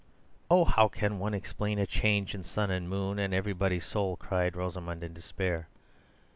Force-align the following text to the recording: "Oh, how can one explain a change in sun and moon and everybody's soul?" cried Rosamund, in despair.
"Oh, 0.49 0.65
how 0.65 0.87
can 0.87 1.19
one 1.19 1.35
explain 1.35 1.77
a 1.77 1.85
change 1.85 2.33
in 2.33 2.41
sun 2.43 2.71
and 2.71 2.89
moon 2.89 3.19
and 3.19 3.35
everybody's 3.35 3.85
soul?" 3.85 4.17
cried 4.17 4.55
Rosamund, 4.55 5.03
in 5.03 5.13
despair. 5.13 5.67